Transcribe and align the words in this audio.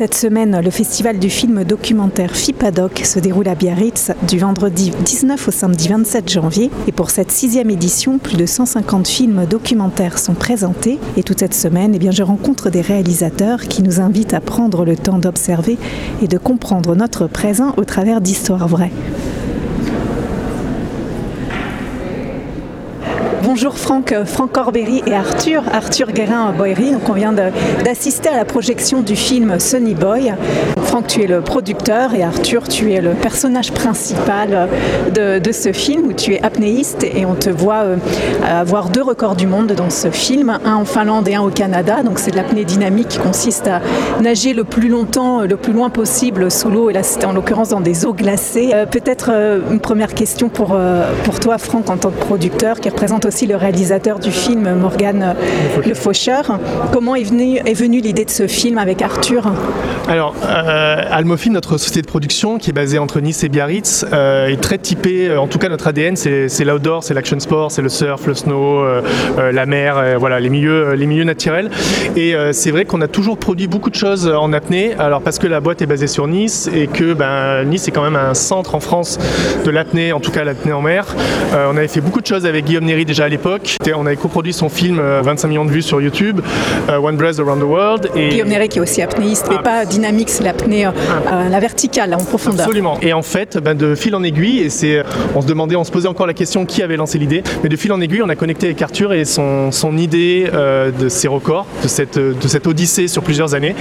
Cette 0.00 0.14
semaine, 0.14 0.62
le 0.64 0.70
festival 0.70 1.18
du 1.18 1.28
film 1.28 1.62
documentaire 1.62 2.34
FIPADOC 2.34 3.00
se 3.04 3.18
déroule 3.18 3.48
à 3.48 3.54
Biarritz 3.54 4.12
du 4.26 4.38
vendredi 4.38 4.92
19 5.04 5.48
au 5.48 5.50
samedi 5.50 5.88
27 5.88 6.26
janvier. 6.26 6.70
Et 6.88 6.92
pour 6.92 7.10
cette 7.10 7.30
sixième 7.30 7.68
édition, 7.68 8.16
plus 8.16 8.38
de 8.38 8.46
150 8.46 9.06
films 9.06 9.44
documentaires 9.44 10.18
sont 10.18 10.32
présentés. 10.32 10.98
Et 11.18 11.22
toute 11.22 11.40
cette 11.40 11.52
semaine, 11.52 11.94
eh 11.94 12.12
je 12.12 12.22
rencontre 12.22 12.70
des 12.70 12.80
réalisateurs 12.80 13.60
qui 13.60 13.82
nous 13.82 14.00
invitent 14.00 14.32
à 14.32 14.40
prendre 14.40 14.86
le 14.86 14.96
temps 14.96 15.18
d'observer 15.18 15.76
et 16.22 16.28
de 16.28 16.38
comprendre 16.38 16.96
notre 16.96 17.26
présent 17.26 17.74
au 17.76 17.84
travers 17.84 18.22
d'histoires 18.22 18.68
vraies. 18.68 18.92
Bonjour 23.62 23.76
Franck, 23.76 24.14
Franck 24.24 24.52
Corbéry 24.52 25.02
et 25.06 25.14
Arthur, 25.14 25.62
Arthur 25.70 26.12
Guérin-Boyery. 26.12 26.92
Donc 26.92 27.06
on 27.10 27.12
vient 27.12 27.34
d'assister 27.84 28.30
à 28.30 28.36
la 28.38 28.46
projection 28.46 29.02
du 29.02 29.14
film 29.14 29.60
Sunny 29.60 29.92
Boy. 29.92 30.32
Franck, 30.84 31.08
tu 31.08 31.22
es 31.24 31.26
le 31.26 31.42
producteur 31.42 32.14
et 32.14 32.22
Arthur, 32.22 32.66
tu 32.66 32.90
es 32.90 33.02
le 33.02 33.10
personnage 33.10 33.72
principal 33.72 34.66
de, 35.14 35.52
ce 35.52 35.72
film 35.74 36.06
où 36.06 36.14
tu 36.14 36.32
es 36.32 36.42
apnéiste 36.42 37.04
et 37.04 37.26
on 37.26 37.34
te 37.34 37.50
voit 37.50 37.82
euh, 37.82 37.96
avoir 38.48 38.88
deux 38.88 39.02
records 39.02 39.36
du 39.36 39.46
monde 39.46 39.72
dans 39.72 39.90
ce 39.90 40.10
film, 40.10 40.58
un 40.64 40.76
en 40.76 40.86
Finlande 40.86 41.28
et 41.28 41.34
un 41.34 41.42
au 41.42 41.50
Canada. 41.50 42.02
Donc 42.02 42.18
c'est 42.18 42.30
de 42.30 42.36
l'apnée 42.36 42.64
dynamique 42.64 43.08
qui 43.08 43.18
consiste 43.18 43.66
à 43.66 43.82
nager 44.22 44.54
le 44.54 44.64
plus 44.64 44.88
longtemps, 44.88 45.42
le 45.42 45.56
plus 45.58 45.74
loin 45.74 45.90
possible 45.90 46.50
sous 46.50 46.70
l'eau 46.70 46.88
et 46.88 46.94
là 46.94 47.02
c'était 47.02 47.26
en 47.26 47.34
l'occurrence 47.34 47.68
dans 47.68 47.82
des 47.82 48.06
eaux 48.06 48.14
glacées. 48.14 48.70
Euh, 48.72 48.86
Peut-être 48.86 49.28
euh, 49.30 49.60
une 49.70 49.80
première 49.80 50.14
question 50.14 50.48
pour, 50.48 50.70
euh, 50.72 51.12
pour 51.24 51.40
toi 51.40 51.58
Franck 51.58 51.90
en 51.90 51.98
tant 51.98 52.10
que 52.10 52.24
producteur 52.24 52.80
qui 52.80 52.88
représente 52.88 53.26
aussi 53.26 53.49
le 53.50 53.56
réalisateur 53.56 54.20
du 54.20 54.30
film, 54.30 54.76
Morgane 54.76 55.34
Le 55.84 55.94
Faucheur. 55.94 56.60
Comment 56.92 57.16
est 57.16 57.24
venue 57.24 58.00
l'idée 58.00 58.24
de 58.24 58.30
ce 58.30 58.46
film 58.46 58.78
avec 58.78 59.02
Arthur? 59.02 59.52
Alors, 60.08 60.34
euh, 60.44 61.02
notre 61.50 61.78
société 61.78 62.02
de 62.02 62.06
production 62.06 62.58
qui 62.58 62.70
est 62.70 62.72
basée 62.72 62.98
entre 62.98 63.20
Nice 63.20 63.42
et 63.44 63.48
Biarritz, 63.48 64.04
euh, 64.12 64.48
est 64.48 64.60
très 64.60 64.78
typée, 64.78 65.28
euh, 65.28 65.40
en 65.40 65.46
tout 65.46 65.58
cas 65.58 65.68
notre 65.68 65.88
ADN, 65.88 66.16
c'est 66.16 66.64
l'outdoor, 66.64 67.02
c'est 67.02 67.14
l'action 67.14 67.38
sport, 67.40 67.70
c'est 67.72 67.82
le 67.82 67.88
surf, 67.88 68.26
le 68.26 68.34
snow, 68.34 68.80
euh, 68.80 69.02
la 69.52 69.66
mer, 69.66 70.18
voilà, 70.18 70.38
les 70.40 70.48
milieux, 70.48 70.94
les 70.94 71.06
milieux 71.06 71.24
naturels. 71.24 71.70
Et 72.16 72.34
c'est 72.52 72.70
vrai 72.70 72.84
qu'on 72.84 73.00
a 73.00 73.08
toujours 73.08 73.38
produit 73.38 73.66
beaucoup 73.66 73.90
de 73.90 73.94
choses 73.94 74.28
en 74.28 74.52
apnée, 74.52 74.94
alors 74.98 75.22
parce 75.22 75.38
que 75.38 75.46
la 75.46 75.60
boîte 75.60 75.82
est 75.82 75.86
basée 75.86 76.06
sur 76.06 76.26
Nice 76.26 76.70
et 76.72 76.86
que 76.86 77.14
ben, 77.14 77.64
Nice 77.64 77.88
est 77.88 77.90
quand 77.90 78.02
même 78.02 78.16
un 78.16 78.34
centre 78.34 78.74
en 78.74 78.80
France 78.80 79.18
de 79.64 79.70
l'apnée, 79.70 80.12
en 80.12 80.20
tout 80.20 80.30
cas 80.30 80.44
l'apnée 80.44 80.72
en 80.72 80.82
mer. 80.82 81.06
On 81.52 81.76
avait 81.76 81.88
fait 81.88 82.00
beaucoup 82.00 82.20
de 82.20 82.26
choses 82.26 82.46
avec 82.46 82.64
Guillaume 82.64 82.84
Néry 82.84 83.04
déjà 83.04 83.24
l'époque. 83.30 83.76
On 83.96 84.06
avait 84.06 84.16
coproduit 84.16 84.52
son 84.52 84.68
film 84.68 84.98
euh, 84.98 85.20
25 85.22 85.48
millions 85.48 85.64
de 85.64 85.70
vues 85.70 85.82
sur 85.82 86.00
YouTube, 86.00 86.40
euh, 86.88 86.98
One 86.98 87.16
Breath 87.16 87.38
Around 87.38 87.60
the 87.60 87.64
World. 87.64 88.10
Et 88.14 88.28
Guillaume 88.30 88.48
Néret 88.48 88.68
qui 88.68 88.78
est 88.78 88.82
aussi 88.82 89.02
apnéiste, 89.02 89.46
mais 89.50 89.58
pas 89.58 89.84
dynamique, 89.84 90.30
c'est 90.30 90.44
l'apnée, 90.44 90.86
euh, 90.86 90.90
euh, 91.32 91.48
la 91.48 91.60
verticale, 91.60 92.14
en 92.14 92.18
profondeur. 92.18 92.66
Absolument. 92.66 92.98
Et 93.02 93.12
en 93.12 93.22
fait, 93.22 93.58
ben, 93.58 93.74
de 93.76 93.94
fil 93.94 94.14
en 94.14 94.22
aiguille, 94.22 94.60
et 94.60 94.70
c'est, 94.70 95.02
on 95.34 95.40
se 95.40 95.46
demandait, 95.46 95.76
on 95.76 95.84
se 95.84 95.90
posait 95.90 96.08
encore 96.08 96.26
la 96.26 96.34
question 96.34 96.66
qui 96.66 96.82
avait 96.82 96.96
lancé 96.96 97.18
l'idée, 97.18 97.42
mais 97.62 97.68
de 97.68 97.76
fil 97.76 97.92
en 97.92 98.00
aiguille, 98.00 98.22
on 98.22 98.28
a 98.28 98.36
connecté 98.36 98.66
avec 98.66 98.82
Arthur 98.82 99.12
et 99.12 99.24
son, 99.24 99.72
son 99.72 99.96
idée 99.96 100.48
euh, 100.52 100.90
de 100.90 101.08
ces 101.08 101.28
records, 101.28 101.66
de 101.82 101.88
cette, 101.88 102.18
de 102.18 102.48
cette 102.48 102.66
odyssée 102.66 103.08
sur 103.08 103.22
plusieurs 103.22 103.54
années. 103.54 103.74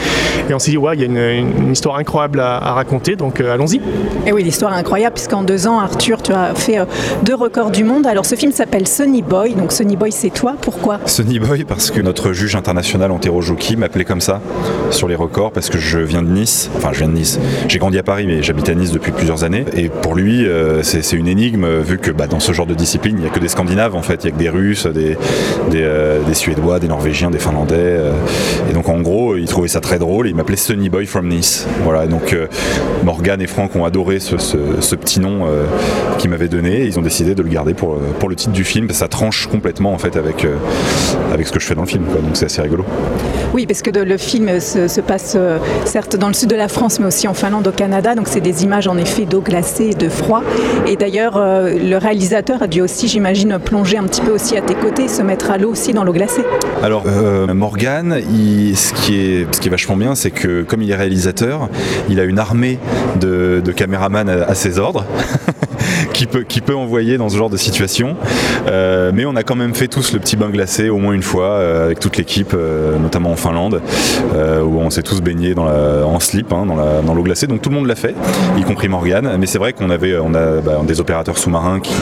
Et 0.50 0.53
on 0.53 0.59
s'est 0.59 0.72
dit, 0.72 0.77
ouais, 0.77 0.95
il 0.95 1.02
y 1.02 1.03
a 1.03 1.08
une, 1.08 1.17
une 1.58 1.72
histoire 1.72 1.97
incroyable 1.97 2.39
à, 2.39 2.58
à 2.58 2.73
raconter, 2.73 3.16
donc 3.16 3.39
euh, 3.42 3.53
allons-y. 3.53 3.81
Et 4.25 4.31
oui, 4.31 4.44
l'histoire 4.44 4.73
incroyable, 4.73 5.14
puisqu'en 5.14 5.43
deux 5.43 5.67
ans, 5.67 5.80
Arthur, 5.80 6.21
tu 6.21 6.32
as 6.33 6.54
fait 6.55 6.80
euh, 6.80 6.86
deux 7.23 7.36
records 7.36 7.71
du 7.71 7.83
monde. 7.83 8.05
Alors 8.05 8.26
ce 8.26 8.36
film 8.36 8.52
s'appelle 8.52 8.88
Sunny 8.88 9.21
Boy, 9.21 9.39
donc 9.48 9.72
Sunny 9.72 9.95
Boy 9.95 10.11
c'est 10.11 10.30
toi, 10.30 10.55
pourquoi? 10.61 11.00
Sunny 11.05 11.39
Boy 11.39 11.64
parce 11.64 11.92
que 11.92 12.02
notre 12.02 12.33
juge 12.33 12.55
international 12.55 13.10
Antero 13.10 13.42
Joki 13.42 13.77
m'appelait 13.77 14.04
comme 14.04 14.20
ça 14.20 14.42
sur 14.92 15.08
les 15.08 15.16
records 15.16 15.52
parce 15.54 15.70
que 15.70 15.77
je 15.77 16.00
viens 16.00 16.22
de 16.22 16.27
Nice, 16.27 16.70
enfin 16.76 16.89
je 16.92 17.00
viens 17.00 17.08
de 17.08 17.14
Nice, 17.14 17.39
j'ai 17.67 17.80
grandi 17.80 17.98
à 17.98 18.04
Paris 18.04 18.26
mais 18.27 18.44
j'habite 18.44 18.67
à 18.67 18.76
Nice 18.76 18.92
depuis 18.92 19.14
plusieurs 19.14 19.45
années. 19.45 19.64
Et 19.77 19.88
pour 19.88 20.16
lui 20.16 20.45
euh, 20.45 20.83
c'est 20.83 21.14
une 21.14 21.27
énigme 21.27 21.64
euh, 21.64 21.80
vu 21.80 22.00
que 22.00 22.11
bah, 22.11 22.27
dans 22.27 22.42
ce 22.42 22.52
genre 22.52 22.66
de 22.66 22.73
discipline 22.73 23.16
il 23.17 23.22
n'y 23.22 23.27
a 23.27 23.30
que 23.30 23.39
des 23.39 23.48
Scandinaves 23.48 23.95
en 23.95 24.02
fait, 24.02 24.26
il 24.26 24.27
n'y 24.27 24.33
a 24.33 24.36
que 24.36 24.44
des 24.44 24.50
Russes, 24.50 24.88
des, 24.88 25.16
des, 25.71 25.83
euh, 25.83 26.33
Suédois, 26.33 26.80
des 26.80 26.89
Norvégiens, 26.89 27.32
des 27.32 27.39
Finlandais 27.39 27.98
et 28.70 28.73
donc 28.73 28.89
en 28.89 29.00
gros 29.00 29.38
il 29.38 29.48
trouvait 29.48 29.70
ça 29.70 29.80
très 29.80 30.00
drôle 30.00 30.27
il 30.27 30.36
m'appelait 30.36 30.58
Sunny 30.58 30.89
Boy 30.89 31.06
from 31.06 31.27
Nice. 31.30 31.66
Voilà. 31.83 32.08
Donc 32.08 32.36
Morgan 33.04 33.42
et 33.42 33.48
Franck 33.48 33.76
ont 33.76 33.86
adoré 33.86 34.20
ce, 34.20 34.36
petit 34.95 35.20
nom 35.20 35.45
qu'il 36.17 36.30
m'avait 36.30 36.48
donné. 36.48 36.86
Ils 36.86 36.98
ont 36.98 37.02
décidé 37.02 37.36
de 37.36 37.44
le 37.44 37.50
garder 37.50 37.73
pour, 37.73 37.98
pour 38.20 38.30
le 38.30 38.36
titre 38.36 38.54
du 38.54 38.64
film. 38.64 38.89
Ça 38.92 39.08
tranche 39.08 39.29
complètement 39.52 39.94
en 39.94 39.98
fait 39.98 40.16
avec, 40.17 40.45
euh, 40.45 40.56
avec 41.34 41.48
ce 41.48 41.52
que 41.52 41.60
je 41.60 41.66
fais 41.66 41.76
dans 41.76 41.82
le 41.84 41.88
film 41.88 42.04
quoi. 42.06 42.22
donc 42.22 42.32
c'est 42.34 42.45
assez 42.45 42.62
rigolo. 42.62 42.84
Oui, 43.54 43.66
parce 43.66 43.82
que 43.82 43.90
de- 43.90 44.02
le 44.02 44.17
film 44.17 44.60
se, 44.60 44.88
se 44.88 45.02
passe 45.02 45.34
euh, 45.36 45.58
certes 45.86 46.16
dans 46.16 46.28
le 46.28 46.34
sud 46.34 46.50
de 46.50 46.56
la 46.56 46.67
France, 46.67 47.00
mais 47.00 47.06
aussi 47.08 47.28
en 47.28 47.34
Finlande, 47.34 47.68
au 47.68 47.72
Canada. 47.72 48.16
Donc 48.16 48.28
c'est 48.28 48.42
des 48.42 48.64
images 48.64 48.88
en 48.88 48.98
effet 48.98 49.26
d'eau 49.26 49.42
glacée 49.42 49.89
et 49.92 49.94
de 49.95 50.10
froid. 50.10 50.44
Et 50.88 50.95
d'ailleurs, 50.95 51.38
euh, 51.38 51.78
le 51.80 51.98
réalisateur 51.98 52.62
a 52.62 52.68
dû 52.68 52.82
aussi, 52.82 53.08
j'imagine, 53.08 53.58
plonger 53.64 53.98
un 53.98 54.04
petit 54.04 54.22
peu 54.22 54.32
aussi 54.32 54.56
à 54.58 54.62
tes 54.62 54.76
côtés, 54.76 55.08
se 55.08 55.22
mettre 55.22 55.52
à 55.52 55.58
l'eau 55.58 55.72
aussi 55.72 55.94
dans 55.94 56.04
l'eau 56.04 56.14
glacée. 56.14 56.44
Alors 56.84 57.04
Morgan, 57.54 58.20
il- 58.32 58.78
ce, 58.78 58.94
qui 58.94 59.20
est, 59.20 59.48
ce 59.54 59.60
qui 59.60 59.68
est 59.68 59.72
vachement 59.72 59.98
bien, 59.98 60.16
c'est 60.16 60.32
que 60.32 60.62
comme 60.64 60.82
il 60.82 60.92
est 60.92 60.95
réalisateur, 60.95 61.70
il 62.10 62.20
a 62.20 62.23
une 62.23 62.39
armée 62.39 62.80
de, 63.20 63.62
de 63.64 63.72
caméramans 63.72 64.30
à, 64.30 64.44
à 64.50 64.56
ses 64.56 64.80
ordres. 64.80 65.06
qui 66.14 66.26
peut, 66.62 66.76
envoyer 66.76 67.17
dans 67.17 67.30
ce 67.30 67.38
genre 67.38 67.50
de 67.50 67.58
situation. 67.58 68.16
Euh, 68.67 69.12
mais 69.14 69.26
on 69.26 69.36
a 69.36 69.44
quand 69.44 69.56
même 69.56 69.73
fait 69.73 69.88
tous 69.88 70.14
le 70.14 70.20
petit 70.20 70.36
bain 70.36 70.50
glacé 70.50 70.90
au 70.90 70.98
moins 70.98 71.14
une 71.14 71.23
fois 71.23 71.52
euh, 71.52 71.86
avec 71.86 72.00
toute 72.00 72.17
l'équipe, 72.17 72.54
euh, 72.54 72.98
notamment 73.00 73.32
en 73.32 73.36
Finlande, 73.36 73.82
où 74.64 74.80
on 74.80 74.89
s'est 74.89 75.04
tous 75.04 75.22
baignés 75.22 75.54
dans 75.54 75.68
en 75.70 76.20
slip 76.20 76.52
hein, 76.54 76.66
dans 76.66 77.14
l'eau 77.14 77.23
glacée. 77.23 77.48
Donc 77.48 77.62
tout 77.62 77.70
le 77.70 77.76
monde 77.76 77.88
l'a 77.88 77.95
fait, 77.95 78.16
y 78.58 78.64
compris 78.64 78.88
Morgan. 78.88 79.38
Mais 79.39 79.45
c'est 79.45 79.58
vrai 79.58 79.73
qu'on 79.73 79.89
avait 79.89 80.18
on 80.18 80.34
a 80.34 80.62
bah, 80.62 80.82
des 80.86 81.00
opérateurs 81.00 81.38
sous-marins 81.38 81.80
qui, 81.80 81.94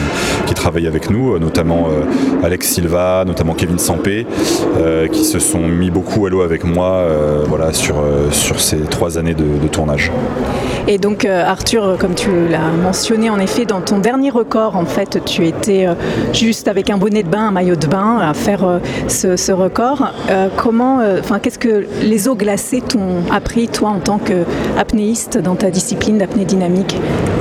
qui 0.45 0.53
travaillent 0.67 0.87
avec 0.87 1.09
nous, 1.09 1.33
euh, 1.33 1.39
notamment 1.39 1.87
euh, 1.87 2.45
Alex 2.45 2.67
Silva, 2.67 3.23
notamment 3.25 3.53
Kevin 3.53 3.79
Sampé, 3.79 4.27
euh, 4.77 5.07
qui 5.07 5.23
se 5.23 5.39
sont 5.39 5.65
mis 5.65 5.89
beaucoup 5.89 6.25
à 6.25 6.29
l'eau 6.29 6.41
avec 6.41 6.65
moi 6.65 7.05
voilà, 7.47 7.71
sur, 7.71 7.95
sur 8.31 8.59
ces 8.59 8.79
trois 8.81 9.17
années 9.17 9.33
de, 9.33 9.45
de 9.61 9.67
tournage. 9.67 10.11
Et 10.87 10.97
donc, 10.97 11.25
Arthur, 11.25 11.97
comme 11.99 12.15
tu 12.15 12.29
l'as 12.49 12.71
mentionné, 12.83 13.29
en 13.29 13.39
effet, 13.39 13.65
dans 13.65 13.81
ton 13.81 13.99
dernier 13.99 14.29
record, 14.29 14.75
en 14.75 14.85
fait, 14.85 15.23
tu 15.25 15.45
étais 15.45 15.87
juste 16.33 16.67
avec 16.67 16.89
un 16.89 16.97
bonnet 16.97 17.23
de 17.23 17.29
bain, 17.29 17.47
un 17.47 17.51
maillot 17.51 17.75
de 17.75 17.87
bain, 17.87 18.19
à 18.19 18.33
faire 18.33 18.79
ce, 19.07 19.35
ce 19.35 19.51
record. 19.51 20.13
Comment, 20.55 21.01
enfin, 21.19 21.39
qu'est-ce 21.39 21.59
que 21.59 21.85
les 22.01 22.27
eaux 22.27 22.35
glacées 22.35 22.81
t'ont 22.81 23.23
appris, 23.31 23.67
toi, 23.67 23.89
en 23.89 23.99
tant 23.99 24.19
qu'apnéiste, 24.19 25.37
dans 25.37 25.55
ta 25.55 25.69
discipline 25.69 26.17
d'apnée 26.17 26.45
dynamique? 26.45 26.97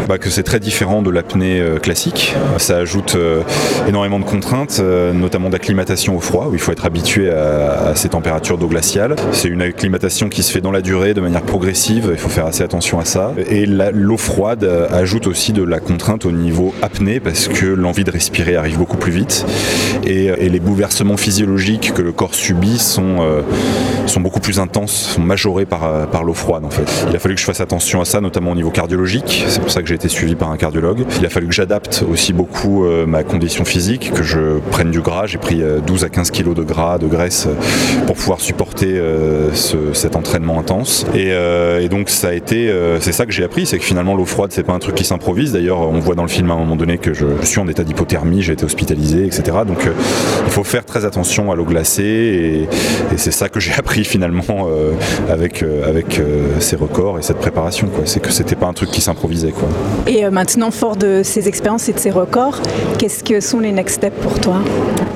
Bah, 0.08 0.18
que 0.18 0.30
c'est 0.30 0.44
très 0.44 0.60
différent 0.60 1.02
de 1.02 1.10
l'apnée 1.10 1.62
classique. 1.82 2.34
Ça 2.58 2.78
ajoute 2.78 3.15
euh, 3.16 3.42
énormément 3.88 4.18
de 4.18 4.24
contraintes, 4.24 4.78
euh, 4.80 5.12
notamment 5.12 5.50
d'acclimatation 5.50 6.16
au 6.16 6.20
froid, 6.20 6.48
où 6.50 6.54
il 6.54 6.60
faut 6.60 6.72
être 6.72 6.86
habitué 6.86 7.30
à, 7.30 7.94
ces 7.94 8.08
températures 8.08 8.58
d'eau 8.58 8.66
glaciale. 8.66 9.16
C'est 9.32 9.48
une 9.48 9.62
acclimatation 9.62 10.28
qui 10.28 10.42
se 10.42 10.52
fait 10.52 10.60
dans 10.60 10.72
la 10.72 10.82
durée, 10.82 11.14
de 11.14 11.20
manière 11.20 11.42
progressive, 11.42 12.08
il 12.12 12.18
faut 12.18 12.28
faire 12.28 12.46
assez 12.46 12.62
attention 12.62 12.98
à 12.98 13.04
ça. 13.04 13.32
Et 13.48 13.66
l'eau 13.66 14.16
froide 14.16 14.64
euh, 14.64 14.88
ajoute 14.90 15.26
aussi 15.26 15.52
de 15.52 15.62
la 15.62 15.80
contrainte 15.80 16.26
au 16.26 16.32
niveau 16.32 16.74
apnée, 16.82 17.20
parce 17.20 17.48
que 17.48 17.66
l'envie 17.66 18.04
de 18.04 18.10
respirer 18.10 18.56
arrive 18.56 18.78
beaucoup 18.78 18.96
plus 18.96 19.12
vite. 19.12 19.46
Et, 20.04 20.26
les 20.46 20.60
bouleversements 20.60 21.16
physiologiques 21.16 21.92
que 21.92 22.02
le 22.02 22.12
corps 22.12 22.34
subit 22.34 22.78
sont, 22.78 23.18
sont 24.06 24.20
beaucoup 24.20 24.40
plus 24.40 24.60
intenses, 24.60 24.92
sont 24.92 25.20
majorés 25.20 25.66
par, 25.66 26.08
par 26.08 26.24
l'eau 26.24 26.34
froide 26.34 26.64
en 26.64 26.70
fait. 26.70 26.88
Il 27.10 27.16
a 27.16 27.18
fallu 27.18 27.34
que 27.34 27.40
je 27.40 27.46
fasse 27.46 27.60
attention 27.60 28.00
à 28.00 28.04
ça, 28.04 28.20
notamment 28.20 28.52
au 28.52 28.54
niveau 28.54 28.70
cardiologique. 28.70 29.44
C'est 29.48 29.60
pour 29.60 29.70
ça 29.70 29.82
que 29.82 29.88
j'ai 29.88 29.94
été 29.94 30.08
suivi 30.08 30.34
par 30.34 30.50
un 30.50 30.56
cardiologue. 30.56 31.04
Il 31.18 31.26
a 31.26 31.28
fallu 31.28 31.48
que 31.48 31.54
j'adapte 31.54 32.04
aussi 32.10 32.32
beaucoup 32.32 32.86
ma 33.06 33.22
condition 33.24 33.64
physique, 33.64 34.12
que 34.14 34.22
je 34.22 34.58
prenne 34.70 34.90
du 34.90 35.00
gras. 35.00 35.26
J'ai 35.26 35.38
pris 35.38 35.62
euh, 35.62 35.80
12 35.80 36.04
à 36.04 36.08
15 36.08 36.30
kilos 36.30 36.54
de 36.54 36.62
gras, 36.62 36.98
de 36.98 37.06
graisse, 37.06 37.46
euh, 37.46 38.04
pour 38.06 38.16
pouvoir 38.16 38.40
supporter 38.40 38.98
euh, 38.98 39.52
ce- 39.54 39.92
cet 39.92 40.16
entraînement 40.16 40.58
intense. 40.58 41.06
Et, 41.14 41.28
euh, 41.30 41.86
donc 41.88 42.10
ça 42.10 42.28
a 42.28 42.32
été, 42.32 42.68
euh, 42.68 43.00
c'est 43.00 43.12
ça 43.12 43.26
que 43.26 43.32
j'ai 43.32 43.44
appris, 43.44 43.64
c'est 43.66 43.78
que 43.78 43.84
finalement 43.84 44.16
l'eau 44.16 44.24
froide 44.24 44.50
c'est 44.52 44.64
pas 44.64 44.72
un 44.72 44.78
truc 44.78 44.94
qui 44.96 45.04
s'improvise. 45.04 45.52
D'ailleurs, 45.52 45.80
on 45.80 46.00
voit 46.00 46.14
dans 46.14 46.22
le 46.22 46.28
film 46.28 46.50
à 46.50 46.54
un 46.54 46.58
moment 46.58 46.76
donné 46.76 46.98
que 46.98 47.14
je, 47.14 47.26
suis 47.42 47.60
en 47.60 47.68
état 47.68 47.84
d'hypothermie, 47.84 48.42
j'ai 48.42 48.52
été 48.54 48.64
hospitalisé, 48.64 49.24
etc. 49.24 49.58
Donc 49.66 49.86
euh, 49.86 49.92
il 50.44 50.50
faut 50.50 50.64
faire 50.64 50.84
très 50.84 51.04
attention 51.04 51.52
à 51.52 51.54
l'eau 51.56 51.64
glacée 51.64 52.66
et, 53.12 53.16
c'est 53.16 53.30
ça 53.30 53.48
que 53.48 53.60
j'ai 53.60 53.72
appris 53.78 54.04
finalement 54.04 54.42
euh, 54.68 54.92
avec, 55.30 55.62
euh, 55.62 55.88
avec 55.88 56.18
euh, 56.18 56.48
ces 56.60 56.76
records 56.76 57.18
et 57.18 57.22
cette 57.22 57.38
préparation. 57.38 57.88
C'est 58.04 58.20
que 58.20 58.30
c'était 58.32 58.56
pas 58.56 58.66
un 58.66 58.72
truc 58.72 58.90
qui 58.90 59.00
s'improvisait. 59.00 59.52
Et 60.06 60.24
euh, 60.24 60.30
maintenant, 60.30 60.70
fort 60.70 60.96
de 60.96 61.22
ces 61.24 61.48
expériences 61.48 61.88
et 61.88 61.92
de 61.92 61.98
ces 61.98 62.10
records, 62.10 62.60
Qu'est-ce 62.98 63.22
que 63.22 63.40
sont 63.40 63.60
les 63.60 63.72
next 63.72 63.96
steps 63.96 64.16
pour 64.22 64.40
toi 64.40 64.56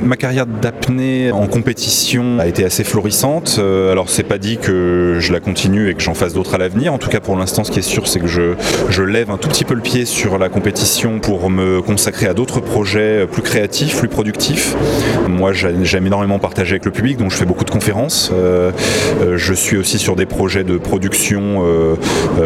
Ma 0.03 0.17
carrière 0.17 0.47
d'apnée 0.47 1.31
en 1.31 1.47
compétition 1.47 2.39
a 2.39 2.47
été 2.47 2.65
assez 2.65 2.85
florissante. 2.85 3.57
Euh, 3.59 3.93
alors 3.93 4.09
c'est 4.09 4.23
pas 4.23 4.39
dit 4.39 4.57
que 4.59 5.17
je 5.19 5.33
la 5.33 5.41
continue 5.41 5.91
et 5.91 5.95
que 5.95 6.03
j'en 6.03 6.15
fasse 6.15 6.33
d'autres 6.33 6.55
à 6.55 6.59
l'avenir. 6.59 6.93
En 6.93 6.99
tout 6.99 7.09
cas 7.09 7.21
pour 7.21 7.37
l'instant 7.37 7.65
ce 7.65 7.71
qui 7.71 7.79
est 7.79 7.83
sûr 7.83 8.07
c'est 8.07 8.21
que 8.21 8.27
je, 8.27 8.55
je 8.89 9.03
lève 9.03 9.31
un 9.31 9.37
tout 9.37 9.49
petit 9.49 9.65
peu 9.65 9.75
le 9.75 9.81
pied 9.81 10.05
sur 10.05 10.39
la 10.39 10.49
compétition 10.49 11.21
pour 11.21 11.51
me 11.51 11.83
consacrer 11.83 12.27
à 12.27 12.35
d'autres 12.35 12.61
projets 12.61 13.27
plus 13.27 13.43
créatifs, 13.43 13.99
plus 13.99 14.09
productifs. 14.09 14.75
Moi 15.29 15.53
j'aime 15.53 16.07
énormément 16.07 16.39
partager 16.39 16.73
avec 16.73 16.85
le 16.85 16.93
public 16.93 17.19
donc 17.19 17.31
je 17.31 17.37
fais 17.37 17.47
beaucoup 17.47 17.65
de 17.65 17.71
conférences. 17.71 18.31
Euh, 18.33 18.73
euh, 19.23 19.37
je 19.37 19.55
suis 19.55 19.77
aussi 19.77 19.99
sur 19.99 20.17
des 20.17 20.27
projets 20.27 20.65
de 20.65 20.79
production, 20.79 21.65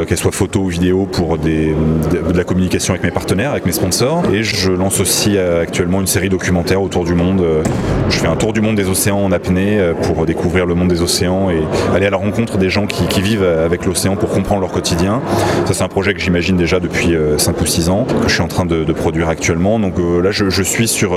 qu'elles 0.08 0.18
soient 0.18 0.32
photo 0.32 0.60
ou 0.60 0.68
vidéo 0.68 1.06
pour 1.06 1.38
des, 1.38 1.74
de, 2.12 2.36
la 2.36 2.44
communication 2.44 2.94
avec 2.94 3.04
mes 3.04 3.10
partenaires, 3.10 3.52
avec 3.52 3.66
mes 3.66 3.72
sponsors. 3.72 4.24
Et 4.32 4.42
je 4.42 4.72
lance 4.72 5.00
aussi 5.00 5.13
actuellement 5.62 6.00
une 6.00 6.06
série 6.06 6.28
documentaire 6.28 6.82
autour 6.82 7.04
du 7.04 7.14
monde 7.14 7.40
euh, 7.40 7.62
je 8.10 8.18
fais 8.18 8.26
un 8.26 8.36
tour 8.36 8.52
du 8.52 8.60
monde 8.60 8.76
des 8.76 8.88
océans 8.88 9.18
en 9.18 9.32
apnée 9.32 9.78
euh, 9.78 9.94
pour 9.94 10.26
découvrir 10.26 10.66
le 10.66 10.74
monde 10.74 10.88
des 10.88 11.02
océans 11.02 11.50
et 11.50 11.62
aller 11.94 12.06
à 12.06 12.10
la 12.10 12.16
rencontre 12.16 12.58
des 12.58 12.68
gens 12.68 12.86
qui, 12.86 13.04
vivent 13.24 13.44
avec 13.44 13.86
l'océan 13.86 14.16
pour 14.16 14.28
comprendre 14.28 14.60
leur 14.60 14.72
quotidien. 14.72 15.22
Ça, 15.64 15.72
c'est 15.72 15.82
un 15.84 15.88
projet 15.88 16.12
que 16.12 16.20
j'imagine 16.20 16.56
déjà 16.56 16.78
depuis 16.78 17.14
5 17.38 17.56
euh, 17.56 17.62
ou 17.62 17.66
6 17.66 17.88
ans, 17.88 18.04
que 18.04 18.28
je 18.28 18.34
suis 18.34 18.42
en 18.42 18.48
train 18.48 18.66
de, 18.66 18.84
produire 18.92 19.28
actuellement. 19.28 19.78
Donc 19.78 19.94
là, 19.98 20.30
je, 20.30 20.62
suis 20.62 20.88
sur 20.88 21.16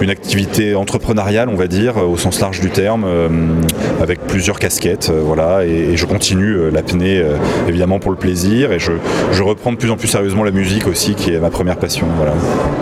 une 0.00 0.10
activité 0.10 0.74
entrepreneuriale, 0.74 1.48
on 1.48 1.54
va 1.54 1.68
dire, 1.68 1.96
au 1.96 2.16
sens 2.18 2.40
large 2.40 2.60
du 2.60 2.70
terme, 2.70 3.06
avec 4.02 4.20
plusieurs 4.26 4.58
casquettes. 4.58 5.10
Voilà, 5.10 5.64
et, 5.64 5.96
je 5.96 6.04
continue 6.04 6.70
l'apnée 6.70 7.22
évidemment 7.66 7.98
pour 7.98 8.10
le 8.10 8.16
plaisir 8.16 8.72
et 8.72 8.78
je, 8.78 8.92
reprends 9.42 9.72
de 9.72 9.78
plus 9.78 9.90
en 9.90 9.96
plus 9.96 10.08
sérieusement 10.08 10.44
la 10.44 10.50
musique 10.50 10.86
aussi, 10.86 11.14
qui 11.14 11.32
est 11.32 11.38
ma 11.38 11.50
première 11.50 11.76
passion. 11.76 12.06
Voilà. 12.16 12.34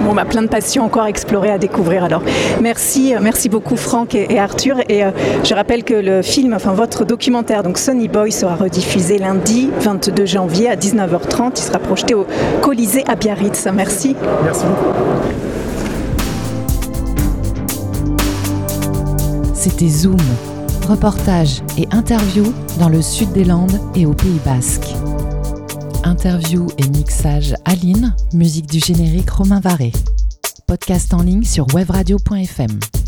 Bon, 0.03 0.15
bah, 0.15 0.25
plein 0.25 0.43
de 0.43 0.46
passions 0.49 0.85
encore 0.85 1.03
à 1.03 1.09
explorer, 1.09 1.51
à 1.51 1.59
découvrir 1.59 2.05
alors. 2.05 2.23
Merci, 2.61 3.15
euh, 3.15 3.19
merci 3.21 3.49
beaucoup 3.49 3.77
Franck 3.77 4.15
et, 4.15 4.39
Arthur. 4.39 4.77
Et 4.89 5.05
euh, 5.05 5.11
je 5.45 5.55
rappelle 5.55 5.85
que 5.85 5.95
le 5.95 6.23
film, 6.23 6.55
enfin 6.55 6.73
votre 6.73 7.05
documentaire, 7.05 7.63
donc 7.63 7.79
Sonny 7.79 8.09
Boy, 8.09 8.33
sera 8.33 8.57
rediffusé 8.57 9.19
lundi 9.19 9.71
22 9.81 10.27
janvier 10.27 10.69
à 10.69 10.77
19h30. 10.77 11.53
Il 11.57 11.63
sera 11.63 11.79
projeté 11.79 12.15
au 12.15 12.27
Colisée 12.63 13.05
à 13.07 13.17
Biarritz. 13.17 13.67
Merci. 13.75 14.17
Merci 14.45 14.65
beaucoup. 14.67 14.95
C'était 19.55 19.89
Zoom, 19.89 20.17
reportage 20.89 21.63
et 21.77 21.89
interview 21.91 22.45
dans 22.79 22.89
le 22.89 23.03
sud 23.03 23.33
des 23.33 23.45
Landes 23.45 23.81
et 23.97 24.07
au 24.07 24.13
Pays 24.13 24.41
Basque. 24.45 24.87
Interview 26.05 26.69
et 26.79 26.89
mixage 26.89 27.55
Aline, 27.65 28.15
musique 28.33 28.71
du 28.71 28.79
générique 28.79 29.29
Romain 29.29 29.59
Varé 29.59 29.91
podcast 30.67 31.15
en 31.15 31.23
ligne 31.23 31.45
sur 31.45 31.67
webradio.fm. 31.75 33.06